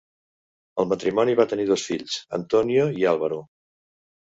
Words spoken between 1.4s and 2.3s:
va tenir dos fills,